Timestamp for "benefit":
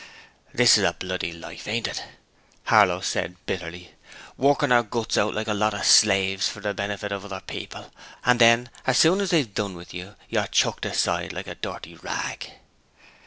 6.73-7.11